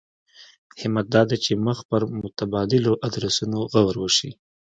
همت 0.81 1.05
دا 1.13 1.21
دی 1.29 1.37
چې 1.45 1.53
مخ 1.65 1.79
پر 1.89 2.01
متبادلو 2.21 2.93
ادرسونو 3.07 3.59
غور 3.71 3.95
وشي. 3.99 4.31